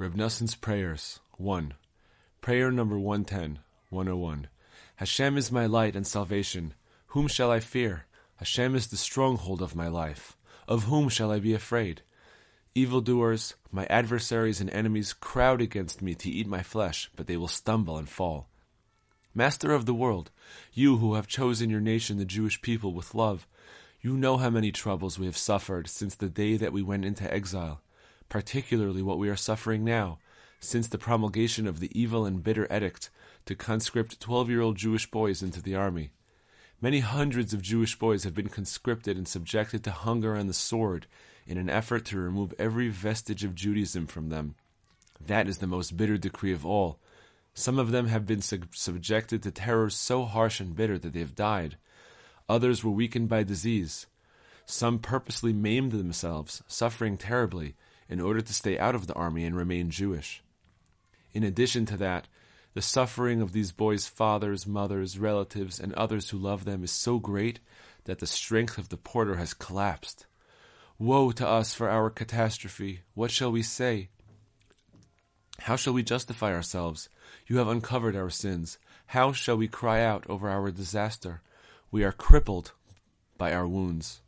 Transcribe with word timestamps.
Reb 0.00 0.16
Noson's 0.16 0.54
Prayers 0.54 1.20
1. 1.36 1.74
Prayer 2.40 2.70
number 2.70 2.98
110, 2.98 3.58
101. 3.90 4.48
Hashem 4.96 5.36
is 5.36 5.52
my 5.52 5.66
light 5.66 5.94
and 5.94 6.06
salvation. 6.06 6.72
Whom 7.08 7.28
shall 7.28 7.50
I 7.50 7.60
fear? 7.60 8.06
Hashem 8.36 8.74
is 8.74 8.86
the 8.86 8.96
stronghold 8.96 9.60
of 9.60 9.76
my 9.76 9.88
life. 9.88 10.38
Of 10.66 10.84
whom 10.84 11.10
shall 11.10 11.30
I 11.30 11.38
be 11.38 11.52
afraid? 11.52 12.00
Evildoers, 12.74 13.56
my 13.70 13.84
adversaries 13.90 14.58
and 14.58 14.70
enemies, 14.70 15.12
crowd 15.12 15.60
against 15.60 16.00
me 16.00 16.14
to 16.14 16.30
eat 16.30 16.46
my 16.46 16.62
flesh, 16.62 17.10
but 17.14 17.26
they 17.26 17.36
will 17.36 17.46
stumble 17.46 17.98
and 17.98 18.08
fall. 18.08 18.48
Master 19.34 19.70
of 19.70 19.84
the 19.84 19.92
world, 19.92 20.30
you 20.72 20.96
who 20.96 21.12
have 21.12 21.26
chosen 21.26 21.68
your 21.68 21.82
nation, 21.82 22.16
the 22.16 22.24
Jewish 22.24 22.62
people, 22.62 22.94
with 22.94 23.14
love, 23.14 23.46
you 24.00 24.16
know 24.16 24.38
how 24.38 24.48
many 24.48 24.72
troubles 24.72 25.18
we 25.18 25.26
have 25.26 25.36
suffered 25.36 25.88
since 25.88 26.14
the 26.14 26.30
day 26.30 26.56
that 26.56 26.72
we 26.72 26.80
went 26.80 27.04
into 27.04 27.30
exile 27.30 27.82
particularly 28.30 29.02
what 29.02 29.18
we 29.18 29.28
are 29.28 29.36
suffering 29.36 29.84
now, 29.84 30.18
since 30.58 30.88
the 30.88 30.96
promulgation 30.96 31.66
of 31.66 31.80
the 31.80 31.90
evil 31.98 32.24
and 32.24 32.42
bitter 32.42 32.66
edict 32.72 33.10
to 33.44 33.54
conscript 33.54 34.20
12 34.20 34.48
year 34.48 34.62
old 34.62 34.76
Jewish 34.76 35.10
boys 35.10 35.42
into 35.42 35.60
the 35.60 35.74
army. 35.74 36.12
Many 36.80 37.00
hundreds 37.00 37.52
of 37.52 37.60
Jewish 37.60 37.98
boys 37.98 38.24
have 38.24 38.34
been 38.34 38.48
conscripted 38.48 39.18
and 39.18 39.28
subjected 39.28 39.84
to 39.84 39.90
hunger 39.90 40.34
and 40.34 40.48
the 40.48 40.54
sword 40.54 41.06
in 41.46 41.58
an 41.58 41.68
effort 41.68 42.06
to 42.06 42.18
remove 42.18 42.54
every 42.58 42.88
vestige 42.88 43.44
of 43.44 43.54
Judaism 43.54 44.06
from 44.06 44.30
them. 44.30 44.54
That 45.20 45.46
is 45.46 45.58
the 45.58 45.66
most 45.66 45.96
bitter 45.96 46.16
decree 46.16 46.52
of 46.52 46.64
all. 46.64 46.98
Some 47.52 47.78
of 47.78 47.90
them 47.90 48.06
have 48.06 48.24
been 48.24 48.40
sub- 48.40 48.74
subjected 48.74 49.42
to 49.42 49.50
terrors 49.50 49.94
so 49.94 50.24
harsh 50.24 50.60
and 50.60 50.74
bitter 50.74 50.96
that 50.98 51.12
they 51.12 51.20
have 51.20 51.34
died. 51.34 51.76
Others 52.48 52.82
were 52.82 52.90
weakened 52.90 53.28
by 53.28 53.42
disease. 53.42 54.06
Some 54.64 54.98
purposely 55.00 55.52
maimed 55.52 55.92
themselves, 55.92 56.62
suffering 56.66 57.18
terribly, 57.18 57.74
in 58.10 58.20
order 58.20 58.40
to 58.42 58.52
stay 58.52 58.78
out 58.78 58.94
of 58.94 59.06
the 59.06 59.14
army 59.14 59.44
and 59.44 59.56
remain 59.56 59.88
Jewish. 59.88 60.42
In 61.32 61.44
addition 61.44 61.86
to 61.86 61.96
that, 61.96 62.26
the 62.74 62.82
suffering 62.82 63.40
of 63.40 63.52
these 63.52 63.72
boys' 63.72 64.06
fathers, 64.06 64.66
mothers, 64.66 65.18
relatives, 65.18 65.80
and 65.80 65.94
others 65.94 66.30
who 66.30 66.38
love 66.38 66.64
them 66.64 66.84
is 66.84 66.90
so 66.90 67.18
great 67.18 67.60
that 68.04 68.18
the 68.18 68.26
strength 68.26 68.76
of 68.78 68.88
the 68.88 68.96
porter 68.96 69.36
has 69.36 69.54
collapsed. 69.54 70.26
Woe 70.98 71.30
to 71.32 71.46
us 71.46 71.72
for 71.72 71.88
our 71.88 72.10
catastrophe! 72.10 73.00
What 73.14 73.30
shall 73.30 73.52
we 73.52 73.62
say? 73.62 74.08
How 75.60 75.76
shall 75.76 75.92
we 75.92 76.02
justify 76.02 76.52
ourselves? 76.52 77.08
You 77.46 77.58
have 77.58 77.68
uncovered 77.68 78.16
our 78.16 78.30
sins. 78.30 78.78
How 79.06 79.32
shall 79.32 79.56
we 79.56 79.68
cry 79.68 80.02
out 80.02 80.24
over 80.28 80.48
our 80.48 80.70
disaster? 80.70 81.42
We 81.90 82.04
are 82.04 82.12
crippled 82.12 82.72
by 83.38 83.52
our 83.52 83.66
wounds. 83.66 84.20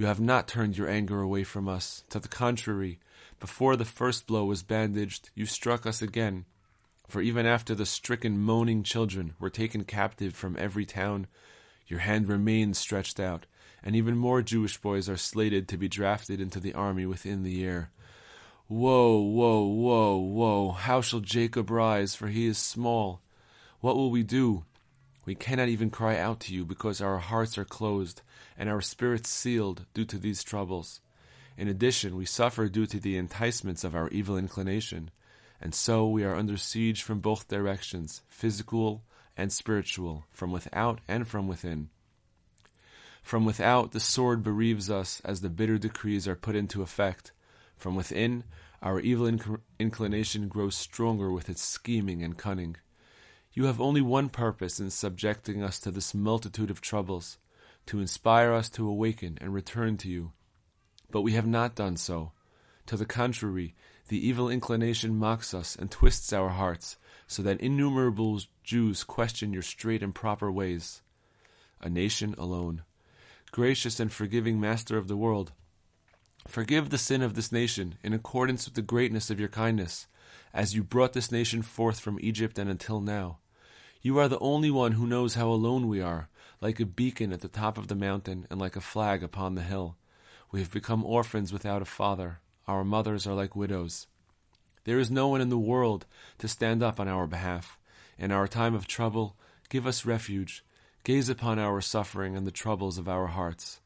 You 0.00 0.06
have 0.06 0.18
not 0.18 0.48
turned 0.48 0.78
your 0.78 0.88
anger 0.88 1.20
away 1.20 1.44
from 1.44 1.68
us. 1.68 2.04
To 2.08 2.18
the 2.18 2.26
contrary, 2.26 3.00
before 3.38 3.76
the 3.76 3.84
first 3.84 4.26
blow 4.26 4.46
was 4.46 4.62
bandaged, 4.62 5.28
you 5.34 5.44
struck 5.44 5.84
us 5.84 6.00
again. 6.00 6.46
For 7.06 7.20
even 7.20 7.44
after 7.44 7.74
the 7.74 7.84
stricken, 7.84 8.38
moaning 8.38 8.82
children 8.82 9.34
were 9.38 9.50
taken 9.50 9.84
captive 9.84 10.34
from 10.34 10.56
every 10.58 10.86
town, 10.86 11.26
your 11.86 11.98
hand 11.98 12.28
remains 12.28 12.78
stretched 12.78 13.20
out, 13.20 13.44
and 13.82 13.94
even 13.94 14.16
more 14.16 14.40
Jewish 14.40 14.78
boys 14.78 15.06
are 15.06 15.18
slated 15.18 15.68
to 15.68 15.76
be 15.76 15.86
drafted 15.86 16.40
into 16.40 16.60
the 16.60 16.72
army 16.72 17.04
within 17.04 17.42
the 17.42 17.52
year. 17.52 17.90
Woe, 18.70 19.20
woe, 19.20 19.66
woe, 19.66 20.16
woe! 20.16 20.70
How 20.70 21.02
shall 21.02 21.20
Jacob 21.20 21.68
rise, 21.68 22.14
for 22.14 22.28
he 22.28 22.46
is 22.46 22.56
small? 22.56 23.20
What 23.80 23.96
will 23.96 24.10
we 24.10 24.22
do? 24.22 24.64
We 25.30 25.36
cannot 25.36 25.68
even 25.68 25.90
cry 25.90 26.18
out 26.18 26.40
to 26.40 26.52
you 26.52 26.64
because 26.64 27.00
our 27.00 27.18
hearts 27.18 27.56
are 27.56 27.64
closed 27.64 28.22
and 28.58 28.68
our 28.68 28.80
spirits 28.80 29.30
sealed 29.30 29.86
due 29.94 30.04
to 30.06 30.18
these 30.18 30.42
troubles. 30.42 31.00
In 31.56 31.68
addition, 31.68 32.16
we 32.16 32.26
suffer 32.26 32.68
due 32.68 32.86
to 32.86 32.98
the 32.98 33.16
enticements 33.16 33.84
of 33.84 33.94
our 33.94 34.08
evil 34.08 34.36
inclination, 34.36 35.12
and 35.60 35.72
so 35.72 36.08
we 36.08 36.24
are 36.24 36.34
under 36.34 36.56
siege 36.56 37.04
from 37.04 37.20
both 37.20 37.46
directions, 37.46 38.22
physical 38.28 39.04
and 39.36 39.52
spiritual, 39.52 40.24
from 40.32 40.50
without 40.50 40.98
and 41.06 41.28
from 41.28 41.46
within. 41.46 41.90
From 43.22 43.44
without, 43.44 43.92
the 43.92 44.00
sword 44.00 44.42
bereaves 44.42 44.90
us 44.90 45.22
as 45.24 45.42
the 45.42 45.48
bitter 45.48 45.78
decrees 45.78 46.26
are 46.26 46.34
put 46.34 46.56
into 46.56 46.82
effect. 46.82 47.30
From 47.76 47.94
within, 47.94 48.42
our 48.82 48.98
evil 48.98 49.28
inc- 49.28 49.60
inclination 49.78 50.48
grows 50.48 50.74
stronger 50.74 51.30
with 51.30 51.48
its 51.48 51.62
scheming 51.62 52.20
and 52.24 52.36
cunning. 52.36 52.78
You 53.52 53.64
have 53.64 53.80
only 53.80 54.00
one 54.00 54.28
purpose 54.28 54.78
in 54.78 54.90
subjecting 54.90 55.62
us 55.62 55.80
to 55.80 55.90
this 55.90 56.14
multitude 56.14 56.70
of 56.70 56.80
troubles 56.80 57.38
to 57.86 58.00
inspire 58.00 58.52
us 58.52 58.68
to 58.70 58.88
awaken 58.88 59.38
and 59.40 59.52
return 59.52 59.96
to 59.98 60.08
you. 60.08 60.32
But 61.10 61.22
we 61.22 61.32
have 61.32 61.46
not 61.46 61.74
done 61.74 61.96
so. 61.96 62.32
To 62.86 62.96
the 62.96 63.06
contrary, 63.06 63.74
the 64.08 64.24
evil 64.24 64.48
inclination 64.48 65.16
mocks 65.16 65.52
us 65.52 65.74
and 65.74 65.90
twists 65.90 66.32
our 66.32 66.50
hearts, 66.50 66.96
so 67.26 67.42
that 67.42 67.60
innumerable 67.60 68.40
Jews 68.62 69.02
question 69.02 69.52
your 69.52 69.62
straight 69.62 70.02
and 70.02 70.14
proper 70.14 70.50
ways. 70.50 71.02
A 71.80 71.88
nation 71.88 72.34
alone. 72.38 72.82
Gracious 73.50 73.98
and 73.98 74.12
forgiving 74.12 74.60
Master 74.60 74.96
of 74.96 75.08
the 75.08 75.16
world, 75.16 75.52
forgive 76.46 76.90
the 76.90 76.98
sin 76.98 77.22
of 77.22 77.34
this 77.34 77.50
nation 77.50 77.96
in 78.02 78.12
accordance 78.12 78.66
with 78.66 78.74
the 78.74 78.82
greatness 78.82 79.30
of 79.30 79.40
your 79.40 79.48
kindness 79.48 80.06
as 80.52 80.74
you 80.74 80.82
brought 80.82 81.12
this 81.12 81.32
nation 81.32 81.62
forth 81.62 82.00
from 82.00 82.18
Egypt 82.20 82.58
and 82.58 82.70
until 82.70 83.00
now. 83.00 83.38
You 84.02 84.18
are 84.18 84.28
the 84.28 84.38
only 84.38 84.70
one 84.70 84.92
who 84.92 85.06
knows 85.06 85.34
how 85.34 85.48
alone 85.48 85.88
we 85.88 86.00
are, 86.00 86.28
like 86.60 86.80
a 86.80 86.86
beacon 86.86 87.32
at 87.32 87.40
the 87.40 87.48
top 87.48 87.76
of 87.76 87.88
the 87.88 87.94
mountain 87.94 88.46
and 88.50 88.60
like 88.60 88.76
a 88.76 88.80
flag 88.80 89.22
upon 89.22 89.54
the 89.54 89.62
hill. 89.62 89.96
We 90.50 90.60
have 90.60 90.72
become 90.72 91.04
orphans 91.04 91.52
without 91.52 91.82
a 91.82 91.86
father. 91.86 92.40
Our 92.66 92.84
mothers 92.84 93.26
are 93.26 93.34
like 93.34 93.54
widows. 93.54 94.06
There 94.84 94.98
is 94.98 95.10
no 95.10 95.28
one 95.28 95.40
in 95.40 95.50
the 95.50 95.58
world 95.58 96.06
to 96.38 96.48
stand 96.48 96.82
up 96.82 96.98
on 96.98 97.08
our 97.08 97.26
behalf. 97.26 97.78
In 98.18 98.32
our 98.32 98.48
time 98.48 98.74
of 98.74 98.86
trouble, 98.86 99.36
give 99.68 99.86
us 99.86 100.06
refuge. 100.06 100.64
Gaze 101.04 101.28
upon 101.28 101.58
our 101.58 101.80
suffering 101.80 102.36
and 102.36 102.46
the 102.46 102.50
troubles 102.50 102.98
of 102.98 103.08
our 103.08 103.28
hearts. 103.28 103.80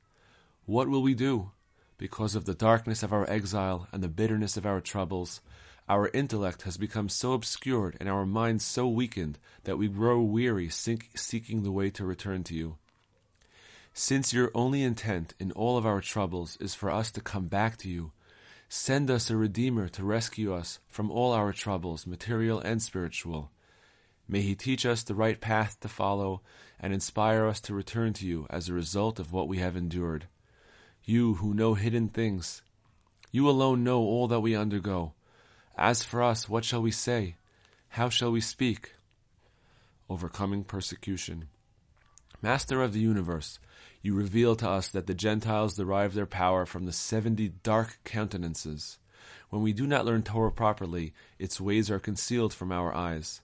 What 0.67 0.89
will 0.89 1.03
we 1.03 1.15
do? 1.15 1.51
Because 1.99 2.35
of 2.35 2.45
the 2.45 2.55
darkness 2.55 3.03
of 3.03 3.13
our 3.13 3.29
exile 3.29 3.87
and 3.93 4.03
the 4.03 4.09
bitterness 4.09 4.57
of 4.57 4.67
our 4.67 4.81
troubles, 4.81 5.41
our 5.89 6.09
intellect 6.15 6.63
has 6.63 6.77
become 6.77 7.09
so 7.09 7.33
obscured 7.33 7.97
and 8.01 8.09
our 8.09 8.25
minds 8.25 8.65
so 8.65 8.89
weakened 8.89 9.39
that 9.65 9.77
we 9.77 9.89
grow 9.89 10.21
weary 10.21 10.69
seeking 10.69 11.63
the 11.63 11.73
way 11.73 11.91
to 11.91 12.05
return 12.05 12.43
to 12.45 12.55
you. 12.55 12.77
Since 13.93 14.33
your 14.33 14.51
only 14.55 14.83
intent 14.83 15.35
in 15.39 15.53
all 15.53 15.77
of 15.77 15.87
our 15.87 16.01
troubles 16.01 16.57
is 16.59 16.75
for 16.75 16.91
us 16.91 17.13
to 17.13 17.21
come 17.21 17.47
back 17.47 17.77
to 17.79 17.89
you, 17.89 18.13
send 18.69 19.11
us 19.11 19.31
a 19.31 19.37
Redeemer 19.37 19.89
to 19.91 20.03
rescue 20.03 20.53
us 20.53 20.81
from 20.89 21.11
all 21.11 21.33
our 21.33 21.53
troubles, 21.53 22.07
material 22.07 22.59
and 22.59 22.83
spiritual. 22.83 23.53
May 24.27 24.41
he 24.41 24.55
teach 24.55 24.87
us 24.87 25.03
the 25.03 25.15
right 25.15 25.41
path 25.41 25.79
to 25.81 25.89
follow 25.89 26.41
and 26.81 26.93
inspire 26.93 27.47
us 27.47 27.61
to 27.61 27.75
return 27.75 28.15
to 28.15 28.27
you 28.27 28.47
as 28.49 28.69
a 28.69 28.73
result 28.73 29.21
of 29.21 29.33
what 29.33 29.49
we 29.49 29.59
have 29.59 29.77
endured. 29.77 30.27
You 31.05 31.35
who 31.35 31.53
know 31.53 31.75
hidden 31.75 32.09
things, 32.09 32.63
you 33.31 33.49
alone 33.49 33.85
know 33.85 34.01
all 34.01 34.27
that 34.29 34.41
we 34.41 34.57
undergo. 34.57 35.13
As 35.77 36.05
for 36.05 36.23
us, 36.23 36.49
what 36.49 36.65
shall 36.65 36.83
we 36.83 36.91
say? 36.91 37.37
How 37.89 38.09
shall 38.09 38.31
we 38.31 38.41
speak? 38.41 38.95
Overcoming 40.09 40.65
persecution. 40.65 41.49
Master 42.41 42.83
of 42.83 42.93
the 42.93 43.01
universe, 43.01 43.59
you 44.03 44.15
reveal 44.15 44.55
to 44.57 44.69
us 44.69 44.89
that 44.89 45.07
the 45.07 45.15
Gentiles 45.15 45.75
derive 45.75 46.15
their 46.15 46.27
power 46.27 46.67
from 46.67 46.85
the 46.85 46.93
seventy 46.93 47.49
dark 47.49 47.99
countenances. 48.05 48.99
When 49.51 49.63
we 49.63 49.73
do 49.73 49.87
not 49.87 50.05
learn 50.05 50.23
Torah 50.23 50.53
properly, 50.53 51.13
its 51.39 51.61
ways 51.61 51.91
are 51.91 51.99
concealed 51.99 52.53
from 52.53 52.71
our 52.71 52.95
eyes. 52.95 53.41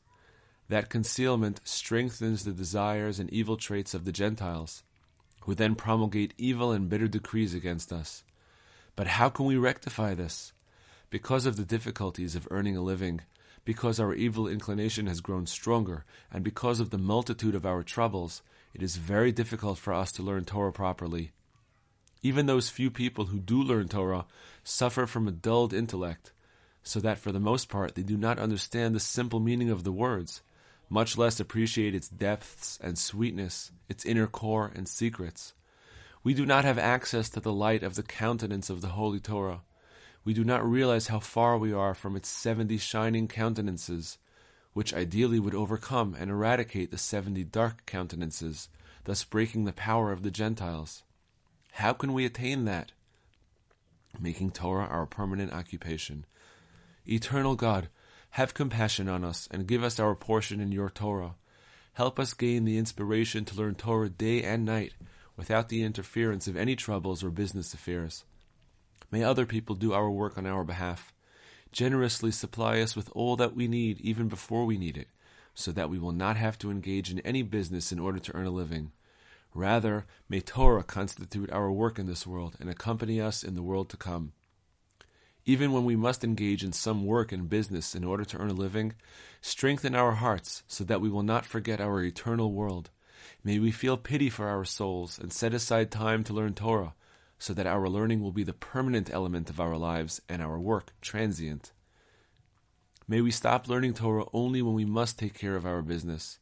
That 0.69 0.91
concealment 0.91 1.61
strengthens 1.65 2.45
the 2.45 2.53
desires 2.53 3.19
and 3.19 3.31
evil 3.31 3.57
traits 3.57 3.95
of 3.95 4.05
the 4.05 4.13
Gentiles, 4.13 4.85
who 5.43 5.55
then 5.55 5.75
promulgate 5.75 6.35
evil 6.37 6.71
and 6.71 6.89
bitter 6.89 7.09
decrees 7.09 7.55
against 7.55 7.93
us. 7.93 8.23
But 8.95 9.07
how 9.07 9.31
can 9.31 9.47
we 9.47 9.57
rectify 9.57 10.15
this? 10.15 10.53
Because 11.11 11.45
of 11.45 11.57
the 11.57 11.65
difficulties 11.65 12.37
of 12.37 12.47
earning 12.51 12.77
a 12.77 12.81
living, 12.81 13.21
because 13.65 14.01
our 14.01 14.15
evil 14.15 14.47
inclination 14.47 15.07
has 15.07 15.21
grown 15.21 15.45
stronger, 15.45 16.05
and 16.33 16.45
because 16.45 16.81
of 16.81 16.91
the 16.91 16.99
multitude 16.99 17.55
of 17.55 17.67
our 17.67 17.83
troubles, 17.83 18.43
it 18.73 18.83
is 18.83 18.97
very 18.97 19.33
difficult 19.33 19.77
for 19.77 19.93
us 19.93 20.13
to 20.13 20.23
learn 20.23 20.45
Torah 20.45 20.73
properly. 20.73 21.33
Even 22.23 22.47
those 22.47 22.71
few 22.71 22.91
people 22.91 23.27
who 23.27 23.41
do 23.41 23.61
learn 23.61 23.89
Torah 23.89 24.27
suffer 24.63 25.07
from 25.07 25.27
a 25.27 25.33
dulled 25.33 25.75
intellect, 25.75 26.33
so 26.83 27.01
that 27.01 27.19
for 27.19 27.33
the 27.33 27.41
most 27.41 27.69
part 27.69 27.95
they 27.95 28.03
do 28.03 28.17
not 28.17 28.39
understand 28.39 28.95
the 28.95 29.01
simple 29.01 29.41
meaning 29.41 29.71
of 29.71 29.85
the 29.85 29.93
words, 29.93 30.43
much 30.89 31.19
less 31.19 31.41
appreciate 31.41 31.95
its 31.95 32.09
depths 32.09 32.79
and 32.83 32.99
sweetness, 32.99 33.73
its 33.89 34.05
inner 34.05 34.27
core 34.27 34.71
and 34.75 34.89
secrets. 34.89 35.55
We 36.23 36.35
do 36.35 36.45
not 36.47 36.65
have 36.65 36.79
access 36.79 37.31
to 37.31 37.41
the 37.41 37.53
light 37.53 37.83
of 37.83 37.95
the 37.95 38.03
countenance 38.03 38.71
of 38.71 38.81
the 38.81 38.89
Holy 38.89 39.21
Torah 39.21 39.63
we 40.25 40.35
do 40.35 40.45
not 40.45 40.69
realize 40.69 41.07
how 41.07 41.19
far 41.19 41.57
we 41.57 41.73
are 41.73 41.95
from 41.95 42.17
its 42.17 42.29
seventy 42.29 42.79
shining 42.79 43.27
countenances, 43.29 44.19
which 44.73 44.95
ideally 44.95 45.41
would 45.41 45.55
overcome 45.55 46.15
and 46.19 46.31
eradicate 46.31 46.91
the 46.91 46.99
seventy 46.99 47.45
dark 47.45 47.87
countenances, 47.87 48.69
thus 49.05 49.25
breaking 49.25 49.65
the 49.65 49.73
power 49.73 50.13
of 50.13 50.23
the 50.23 50.31
Gentiles. 50.31 51.03
How 51.73 51.93
can 51.93 52.13
we 52.13 52.25
attain 52.25 52.65
that? 52.67 52.93
Making 54.19 54.51
Torah 54.51 54.87
our 54.87 55.07
permanent 55.07 55.53
occupation. 55.53 56.27
Eternal 57.07 57.57
God, 57.57 57.89
have 58.31 58.55
compassion 58.55 59.09
on 59.09 59.25
us 59.25 59.49
and 59.51 59.67
give 59.67 59.83
us 59.83 59.99
our 59.99 60.15
portion 60.15 60.61
in 60.61 60.71
your 60.71 60.91
Torah. 60.91 61.37
Help 61.95 62.21
us 62.21 62.35
gain 62.35 62.65
the 62.65 62.79
inspiration 62.79 63.45
to 63.45 63.57
learn 63.57 63.75
Torah 63.75 64.09
day 64.09 64.43
and 64.43 64.65
night 64.65 64.93
without 65.37 65.69
the 65.69 65.83
interference 65.83 66.47
of 66.47 66.57
any 66.57 66.77
troubles 66.77 67.25
or 67.25 67.31
business 67.31 67.75
affairs. 67.75 68.25
May 69.11 69.23
other 69.25 69.47
people 69.47 69.75
do 69.75 69.93
our 69.93 70.11
work 70.11 70.39
on 70.39 70.47
our 70.47 70.65
behalf. 70.65 71.13
Generously 71.73 72.31
supply 72.31 72.81
us 72.81 72.95
with 72.95 73.11
all 73.13 73.37
that 73.37 73.55
we 73.55 73.69
need 73.69 74.01
even 74.01 74.29
before 74.29 74.65
we 74.65 74.79
need 74.79 74.97
it, 74.97 75.09
so 75.55 75.73
that 75.73 75.91
we 75.91 75.99
will 75.99 76.13
not 76.13 76.37
have 76.37 76.59
to 76.59 76.71
engage 76.71 77.11
in 77.11 77.21
any 77.21 77.43
business 77.43 77.93
in 77.93 77.99
order 77.99 78.19
to 78.19 78.35
earn 78.35 78.47
a 78.47 78.51
living. 78.51 78.93
Rather, 79.55 80.07
may 80.29 80.41
Torah 80.41 80.85
constitute 80.85 81.51
our 81.51 81.73
work 81.73 81.99
in 81.99 82.07
this 82.07 82.27
world 82.27 82.57
and 82.61 82.71
accompany 82.71 83.21
us 83.21 83.43
in 83.43 83.55
the 83.57 83.63
world 83.63 83.89
to 83.91 83.97
come. 83.97 84.33
Even 85.45 85.73
when 85.73 85.85
we 85.85 85.97
must 85.97 86.23
engage 86.23 86.63
in 86.63 86.73
some 86.73 87.05
work 87.05 87.33
and 87.33 87.49
business 87.49 87.95
in 87.95 88.05
order 88.05 88.25
to 88.25 88.39
earn 88.39 88.51
a 88.51 88.55
living, 88.55 88.95
strengthen 89.41 89.97
our 89.97 90.13
hearts 90.13 90.63
so 90.69 90.85
that 90.85 91.01
we 91.01 91.09
will 91.09 91.23
not 91.23 91.47
forget 91.47 91.81
our 91.81 92.03
eternal 92.03 92.53
world. 92.53 92.91
May 93.43 93.59
we 93.59 93.73
feel 93.73 93.97
pity 93.97 94.31
for 94.31 94.47
our 94.47 94.65
souls 94.65 95.19
and 95.19 95.33
set 95.33 95.55
aside 95.55 95.91
time 95.91 96.23
to 96.25 96.33
learn 96.35 96.55
Torah, 96.55 96.95
so 97.41 97.55
that 97.55 97.67
our 97.67 97.89
learning 97.89 98.21
will 98.21 98.33
be 98.33 98.45
the 98.45 98.53
permanent 98.53 99.11
element 99.11 99.49
of 99.49 99.59
our 99.59 99.79
lives 99.79 100.21
and 100.29 100.43
our 100.43 100.61
work 100.61 100.93
transient. 101.01 101.73
May 103.09 103.23
we 103.23 103.31
stop 103.31 103.67
learning 103.67 103.95
Torah 103.95 104.27
only 104.35 104.61
when 104.61 104.75
we 104.75 104.85
must 104.85 105.19
take 105.19 105.33
care 105.33 105.57
of 105.57 105.65
our 105.65 105.81
business. 105.81 106.39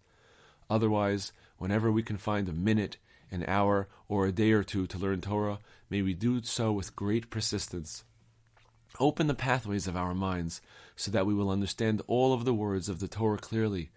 Otherwise, 0.69 1.33
whenever 1.57 1.93
we 1.93 2.03
can 2.03 2.17
find 2.17 2.49
a 2.49 2.53
minute, 2.53 2.97
an 3.31 3.45
hour, 3.47 3.89
or 4.09 4.27
a 4.27 4.33
day 4.33 4.51
or 4.51 4.65
two 4.65 4.89
to 4.89 4.99
learn 4.99 5.21
Torah, 5.21 5.61
may 5.89 6.03
we 6.03 6.15
do 6.15 6.43
so 6.43 6.73
with 6.73 6.97
great 6.97 7.31
persistence. 7.31 8.03
Open 8.99 9.29
the 9.29 9.35
pathways 9.35 9.87
of 9.87 9.97
our 9.97 10.15
minds 10.15 10.61
so 10.97 11.13
that 11.13 11.27
we 11.27 11.33
will 11.33 11.49
understand 11.49 12.03
all 12.09 12.33
of 12.33 12.45
the 12.45 12.53
words 12.53 12.89
of 12.89 12.99
the 12.99 13.07
Torah 13.07 13.39
clearly, 13.39 13.91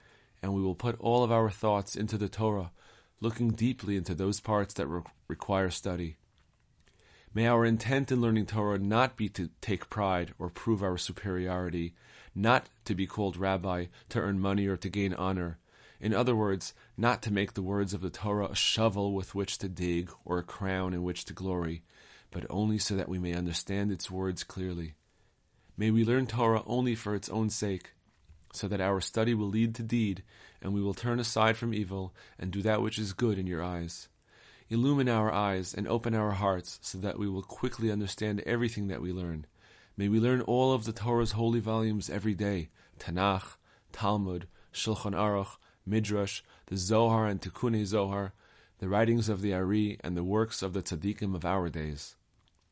and 0.44 0.54
we 0.54 0.62
will 0.62 0.76
put 0.76 1.00
all 1.00 1.24
of 1.24 1.32
our 1.32 1.50
thoughts 1.50 1.96
into 1.96 2.16
the 2.16 2.30
Torah, 2.30 2.72
looking 3.20 3.50
deeply 3.50 3.98
into 3.98 4.14
those 4.14 4.40
parts 4.40 4.76
that 4.76 4.86
re- 4.86 5.02
require 5.28 5.72
study. 5.72 6.18
May 7.34 7.48
our 7.48 7.66
intent 7.66 8.12
in 8.12 8.20
learning 8.20 8.48
Torah 8.48 8.78
not 8.78 9.16
be 9.16 9.30
to 9.30 9.50
take 9.62 9.90
pride 9.90 10.34
or 10.38 10.50
prove 10.50 10.84
our 10.84 10.98
superiority, 10.98 11.94
not 12.36 12.68
to 12.84 12.94
be 12.94 13.08
called 13.08 13.38
rabbi, 13.38 13.86
to 14.10 14.20
earn 14.20 14.40
money 14.40 14.68
or 14.68 14.76
to 14.76 14.90
gain 14.90 15.14
honor. 15.14 15.58
In 16.02 16.14
other 16.14 16.36
words, 16.36 16.74
not 16.98 17.22
to 17.22 17.32
make 17.32 17.54
the 17.54 17.62
words 17.62 17.94
of 17.94 18.02
the 18.02 18.10
Torah 18.10 18.48
a 18.48 18.56
shovel 18.56 19.14
with 19.14 19.34
which 19.34 19.58
to 19.60 19.70
dig 19.70 20.12
or 20.26 20.40
a 20.40 20.44
crown 20.44 20.94
in 20.94 21.04
which 21.04 21.24
to 21.26 21.34
glory, 21.34 21.84
but 22.32 22.46
only 22.50 22.78
so 22.78 22.96
that 22.96 23.08
we 23.08 23.18
may 23.18 23.34
understand 23.34 23.92
its 23.92 24.12
words 24.12 24.44
clearly. 24.44 24.96
May 25.78 25.90
we 25.90 26.04
learn 26.04 26.28
Torah 26.28 26.64
only 26.66 26.96
for 26.96 27.16
its 27.16 27.30
own 27.30 27.50
sake, 27.50 27.94
so 28.52 28.68
that 28.68 28.82
our 28.82 29.00
study 29.00 29.34
will 29.34 29.48
lead 29.48 29.74
to 29.76 29.84
deed, 29.84 30.24
and 30.62 30.74
we 30.74 30.82
will 30.82 30.94
turn 30.94 31.18
aside 31.18 31.56
from 31.56 31.74
evil 31.74 32.14
and 32.38 32.52
do 32.52 32.62
that 32.64 32.82
which 32.82 33.00
is 33.00 33.14
good 33.14 33.40
in 33.40 33.48
your 33.48 33.64
eyes. 33.64 34.10
Illumine 34.72 35.10
our 35.10 35.34
eyes 35.34 35.74
and 35.74 35.86
open 35.86 36.16
our 36.16 36.32
hearts 36.32 36.80
so 36.82 36.98
that 36.98 37.20
we 37.20 37.28
will 37.28 37.42
quickly 37.42 37.92
understand 37.92 38.40
everything 38.46 38.88
that 38.88 39.02
we 39.02 39.12
learn. 39.12 39.46
May 39.98 40.08
we 40.08 40.18
learn 40.18 40.40
all 40.40 40.72
of 40.72 40.86
the 40.86 40.94
Torah's 40.94 41.34
holy 41.34 41.60
volumes 41.60 42.10
every 42.10 42.34
day 42.34 42.70
Tanakh, 42.98 43.58
Talmud, 43.92 44.48
Shulchan 44.74 45.12
Aruch, 45.12 45.58
Midrash, 45.86 46.42
the 46.68 46.78
Zohar 46.78 47.28
and 47.28 47.42
Tikkun 47.42 47.86
Zohar, 47.86 48.32
the 48.80 48.88
writings 48.88 49.28
of 49.28 49.42
the 49.42 49.54
Ari, 49.54 50.00
and 50.06 50.16
the 50.16 50.24
works 50.24 50.62
of 50.62 50.72
the 50.72 50.82
tzaddikim 50.82 51.36
of 51.36 51.44
our 51.44 51.68
days. 51.68 52.16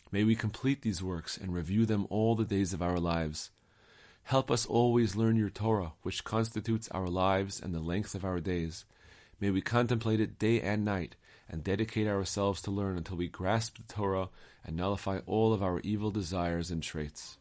May 0.09 0.23
we 0.23 0.35
complete 0.37 0.83
these 0.83 1.03
works 1.03 1.35
and 1.35 1.53
review 1.53 1.85
them 1.85 2.07
all 2.09 2.33
the 2.33 2.45
days 2.45 2.71
of 2.71 2.81
our 2.81 2.97
lives. 2.97 3.51
Help 4.23 4.49
us 4.49 4.65
always 4.65 5.17
learn 5.17 5.35
your 5.35 5.49
Torah, 5.49 5.91
which 6.03 6.23
constitutes 6.23 6.87
our 6.91 7.07
lives 7.07 7.59
and 7.59 7.75
the 7.75 7.81
length 7.81 8.15
of 8.15 8.23
our 8.23 8.39
days. 8.39 8.85
May 9.41 9.49
we 9.49 9.59
contemplate 9.59 10.21
it 10.21 10.39
day 10.39 10.61
and 10.61 10.85
night 10.85 11.17
and 11.49 11.63
dedicate 11.63 12.07
ourselves 12.07 12.61
to 12.61 12.71
learn 12.71 12.95
until 12.95 13.17
we 13.17 13.27
grasp 13.27 13.77
the 13.77 13.93
Torah 13.93 14.29
and 14.63 14.75
nullify 14.75 15.19
all 15.25 15.51
of 15.51 15.63
our 15.63 15.79
evil 15.79 16.11
desires 16.11 16.69
and 16.69 16.83
traits. 16.83 17.38